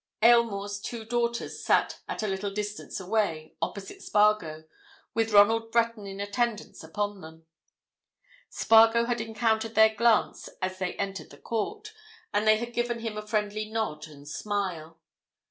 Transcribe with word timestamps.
Aylmore's 0.23 0.79
two 0.79 1.05
daughters 1.05 1.63
sat 1.63 1.99
at 2.07 2.23
a 2.23 2.27
little 2.27 2.49
distance 2.51 2.99
away, 2.99 3.53
opposite 3.61 4.01
Spargo, 4.01 4.63
with 5.13 5.31
Ronald 5.31 5.71
Breton 5.71 6.07
in 6.07 6.19
attendance 6.19 6.83
upon 6.83 7.21
them; 7.21 7.45
Spargo 8.49 9.05
had 9.05 9.21
encountered 9.21 9.75
their 9.75 9.93
glance 9.93 10.49
as 10.59 10.79
they 10.79 10.95
entered 10.95 11.29
the 11.29 11.37
court, 11.37 11.93
and 12.33 12.47
they 12.47 12.57
had 12.57 12.73
given 12.73 13.01
him 13.01 13.15
a 13.15 13.27
friendly 13.27 13.69
nod 13.69 14.07
and 14.07 14.27
smile. 14.27 14.99